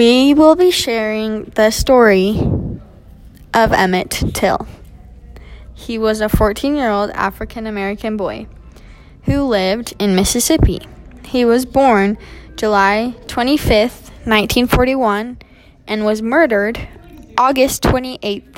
We 0.00 0.32
will 0.32 0.56
be 0.56 0.70
sharing 0.70 1.52
the 1.56 1.70
story 1.70 2.40
of 3.52 3.70
Emmett 3.74 4.22
Till. 4.32 4.66
He 5.74 5.98
was 5.98 6.22
a 6.22 6.30
14 6.30 6.74
year 6.74 6.88
old 6.88 7.10
African 7.10 7.66
American 7.66 8.16
boy 8.16 8.46
who 9.24 9.42
lived 9.42 9.92
in 9.98 10.16
Mississippi. 10.16 10.80
He 11.26 11.44
was 11.44 11.66
born 11.66 12.16
July 12.56 13.14
25th, 13.26 14.08
1941, 14.24 15.36
and 15.86 16.06
was 16.06 16.22
murdered 16.22 16.80
August 17.36 17.82
28th, 17.82 18.54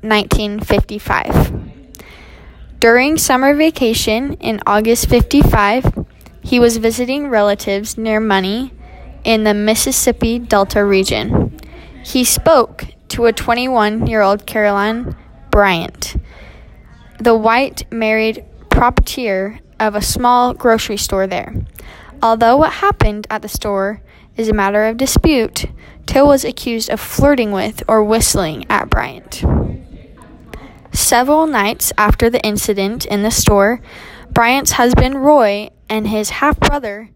1955. 0.00 1.60
During 2.78 3.18
summer 3.18 3.52
vacation 3.52 4.34
in 4.34 4.60
August 4.64 5.08
55, 5.08 6.06
he 6.40 6.60
was 6.60 6.76
visiting 6.76 7.26
relatives 7.26 7.98
near 7.98 8.20
Money 8.20 8.70
in 9.24 9.44
the 9.44 9.54
Mississippi 9.54 10.38
Delta 10.38 10.84
region. 10.84 11.58
He 12.04 12.24
spoke 12.24 12.86
to 13.08 13.26
a 13.26 13.32
21 13.32 14.06
year 14.06 14.20
old 14.20 14.46
Caroline 14.46 15.16
Bryant, 15.50 16.16
the 17.18 17.36
white 17.36 17.90
married 17.90 18.44
proprietor 18.70 19.60
of 19.80 19.94
a 19.94 20.02
small 20.02 20.54
grocery 20.54 20.96
store 20.96 21.26
there. 21.26 21.54
Although 22.22 22.56
what 22.56 22.74
happened 22.74 23.26
at 23.30 23.42
the 23.42 23.48
store 23.48 24.00
is 24.36 24.48
a 24.48 24.54
matter 24.54 24.84
of 24.84 24.96
dispute, 24.96 25.66
Till 26.06 26.26
was 26.26 26.44
accused 26.44 26.90
of 26.90 27.00
flirting 27.00 27.50
with 27.50 27.82
or 27.88 28.04
whistling 28.04 28.66
at 28.68 28.90
Bryant. 28.90 29.42
Several 30.92 31.46
nights 31.46 31.92
after 31.98 32.30
the 32.30 32.44
incident 32.44 33.04
in 33.04 33.22
the 33.22 33.30
store, 33.30 33.80
Bryant's 34.30 34.72
husband 34.72 35.24
Roy 35.24 35.70
and 35.88 36.08
his 36.08 36.30
half 36.30 36.60
brother, 36.60 37.10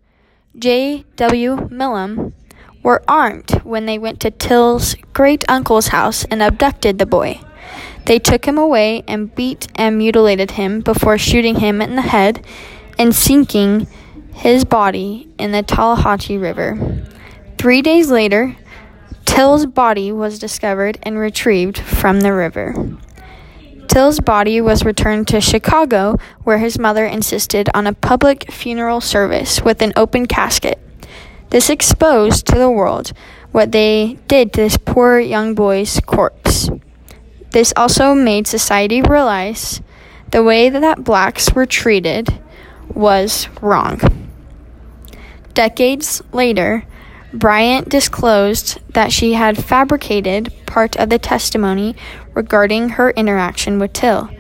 J.W. 0.59 1.69
Milam, 1.71 2.35
were 2.83 3.03
armed 3.07 3.51
when 3.65 3.87
they 3.87 3.99
went 3.99 4.19
to 4.21 4.31
Till's 4.31 4.97
great 5.13 5.45
uncle's 5.49 5.89
house 5.89 6.25
and 6.25 6.43
abducted 6.43 6.99
the 6.99 7.07
boy. 7.07 7.41
They 8.07 8.19
took 8.19 8.47
him 8.47 8.59
away 8.59 9.05
and 9.07 9.35
beat 9.35 9.69
and 9.75 9.99
mutilated 9.99 10.53
him 10.53 10.81
before 10.81 11.19
shooting 11.19 11.57
him 11.57 11.81
in 11.83 11.95
the 11.95 12.03
head 12.03 12.45
and 12.99 13.15
sinking 13.15 13.87
his 14.33 14.65
body 14.65 15.29
in 15.39 15.53
the 15.53 15.63
Tallahatchie 15.63 16.39
River. 16.39 17.05
Three 17.59 17.83
days 17.83 18.11
later, 18.11 18.57
Till's 19.27 19.67
body 19.67 20.11
was 20.11 20.39
discovered 20.39 20.99
and 21.03 21.19
retrieved 21.19 21.79
from 21.79 22.21
the 22.21 22.33
river. 22.33 22.99
Till's 23.89 24.21
body 24.21 24.61
was 24.61 24.85
returned 24.85 25.29
to 25.29 25.41
Chicago, 25.41 26.19
where 26.45 26.59
his 26.59 26.79
mother 26.79 27.07
insisted 27.07 27.71
on 27.75 27.87
a 27.87 27.95
public 27.95 28.53
funeral 28.53 29.01
service 29.01 29.63
with 29.63 29.81
an 29.81 29.95
open 29.97 30.27
casket. 30.27 30.79
This 31.51 31.71
exposed 31.71 32.47
to 32.47 32.59
the 32.59 32.71
world 32.71 33.13
what 33.51 33.73
they 33.73 34.19
did 34.29 34.53
to 34.53 34.61
this 34.61 34.77
poor 34.77 35.19
young 35.19 35.55
boy's 35.55 36.01
corpse. 36.01 36.69
This 37.51 37.73
also 37.77 38.15
made 38.15 38.47
society 38.47 39.01
realize 39.01 39.81
the 40.33 40.43
way 40.43 40.69
that 40.69 41.03
blacks 41.03 41.55
were 41.55 41.65
treated 41.65 42.29
was 42.93 43.49
wrong. 43.63 44.29
Decades 45.55 46.21
later, 46.33 46.85
Bryant 47.33 47.91
disclosed 47.91 48.79
that 48.95 49.13
she 49.13 49.35
had 49.35 49.63
fabricated 49.63 50.53
part 50.67 50.97
of 50.97 51.11
the 51.11 51.19
testimony 51.19 51.95
regarding 52.35 52.91
her 52.91 53.11
interaction 53.11 53.79
with 53.79 53.93
Till, 53.93 54.31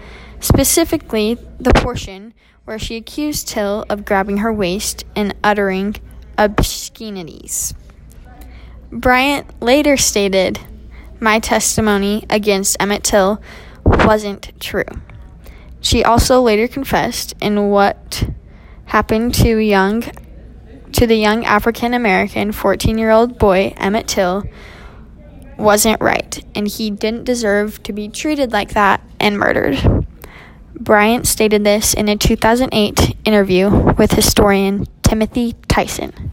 specifically 0.40 1.36
the 1.58 1.74
portion 1.74 2.32
where 2.64 2.78
she 2.78 2.96
accused 2.96 3.48
Till 3.48 3.84
of 3.90 4.06
grabbing 4.06 4.38
her 4.38 4.52
waist 4.52 5.04
and 5.14 5.34
uttering 5.44 5.96
obscenities. 6.38 7.74
Bryant 8.90 9.62
later 9.62 9.98
stated, 9.98 10.58
My 11.20 11.40
testimony 11.40 12.24
against 12.30 12.78
Emmett 12.80 13.04
Till 13.04 13.42
wasn't 13.84 14.58
true. 14.60 14.84
She 15.80 16.02
also 16.02 16.40
later 16.40 16.66
confessed 16.66 17.34
in 17.40 17.68
what 17.68 18.24
happened 18.86 19.34
to 19.34 19.58
young 19.58 20.04
to 20.98 21.06
the 21.06 21.14
young 21.14 21.44
African 21.44 21.94
American 21.94 22.50
14 22.50 22.98
year 22.98 23.12
old 23.12 23.38
boy, 23.38 23.72
Emmett 23.76 24.08
Till, 24.08 24.42
wasn't 25.56 26.00
right, 26.00 26.44
and 26.56 26.66
he 26.66 26.90
didn't 26.90 27.22
deserve 27.22 27.80
to 27.84 27.92
be 27.92 28.08
treated 28.08 28.50
like 28.50 28.70
that 28.70 29.00
and 29.20 29.38
murdered. 29.38 29.78
Bryant 30.74 31.24
stated 31.24 31.62
this 31.62 31.94
in 31.94 32.08
a 32.08 32.16
2008 32.16 33.16
interview 33.24 33.70
with 33.96 34.10
historian 34.10 34.86
Timothy 35.02 35.54
Tyson. 35.68 36.32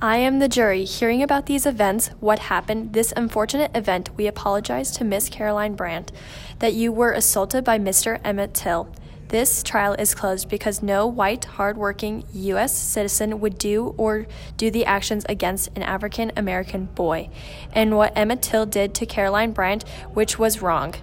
I 0.00 0.18
am 0.18 0.38
the 0.38 0.48
jury. 0.48 0.84
Hearing 0.84 1.20
about 1.20 1.46
these 1.46 1.66
events, 1.66 2.10
what 2.20 2.38
happened, 2.38 2.92
this 2.92 3.12
unfortunate 3.16 3.72
event, 3.76 4.10
we 4.16 4.28
apologize 4.28 4.92
to 4.92 5.04
Miss 5.04 5.28
Caroline 5.28 5.74
Brandt 5.74 6.12
that 6.60 6.74
you 6.74 6.92
were 6.92 7.10
assaulted 7.10 7.64
by 7.64 7.80
Mr. 7.80 8.20
Emmett 8.22 8.54
Till. 8.54 8.94
This 9.32 9.62
trial 9.62 9.94
is 9.94 10.14
closed 10.14 10.50
because 10.50 10.82
no 10.82 11.06
white, 11.06 11.46
hardworking 11.46 12.24
U.S. 12.34 12.76
citizen 12.76 13.40
would 13.40 13.56
do 13.56 13.94
or 13.96 14.26
do 14.58 14.70
the 14.70 14.84
actions 14.84 15.24
against 15.26 15.70
an 15.74 15.82
African 15.82 16.32
American 16.36 16.84
boy, 16.84 17.30
and 17.72 17.96
what 17.96 18.12
Emmett 18.14 18.42
Till 18.42 18.66
did 18.66 18.94
to 18.96 19.06
Caroline 19.06 19.52
Bryant, 19.52 19.88
which 20.12 20.38
was 20.38 20.60
wrong. 20.60 20.96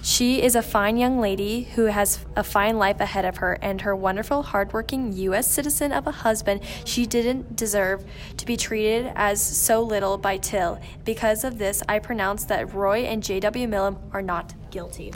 She 0.00 0.40
is 0.40 0.56
a 0.56 0.62
fine 0.62 0.96
young 0.96 1.20
lady 1.20 1.64
who 1.74 1.84
has 1.84 2.24
a 2.34 2.42
fine 2.42 2.78
life 2.78 3.00
ahead 3.00 3.26
of 3.26 3.36
her, 3.36 3.58
and 3.60 3.82
her 3.82 3.94
wonderful, 3.94 4.44
hardworking 4.44 5.12
U.S. 5.12 5.50
citizen 5.50 5.92
of 5.92 6.06
a 6.06 6.10
husband. 6.10 6.62
She 6.86 7.04
didn't 7.04 7.54
deserve 7.54 8.02
to 8.38 8.46
be 8.46 8.56
treated 8.56 9.12
as 9.14 9.42
so 9.42 9.82
little 9.82 10.16
by 10.16 10.38
Till. 10.38 10.80
Because 11.04 11.44
of 11.44 11.58
this, 11.58 11.82
I 11.86 11.98
pronounce 11.98 12.44
that 12.44 12.72
Roy 12.72 13.00
and 13.00 13.22
J.W. 13.22 13.68
Milam 13.68 13.98
are 14.14 14.22
not 14.22 14.54
guilty. 14.70 15.12